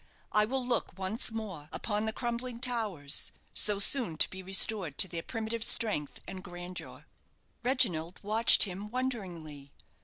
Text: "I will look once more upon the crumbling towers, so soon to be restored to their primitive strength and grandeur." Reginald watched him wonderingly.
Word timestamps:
"I 0.31 0.45
will 0.45 0.65
look 0.65 0.97
once 0.97 1.31
more 1.31 1.69
upon 1.71 2.05
the 2.07 2.11
crumbling 2.11 2.59
towers, 2.59 3.31
so 3.53 3.77
soon 3.77 4.17
to 4.17 4.29
be 4.31 4.41
restored 4.41 4.97
to 4.97 5.07
their 5.07 5.21
primitive 5.21 5.63
strength 5.63 6.21
and 6.27 6.43
grandeur." 6.43 7.05
Reginald 7.61 8.19
watched 8.23 8.63
him 8.63 8.89
wonderingly. 8.89 9.71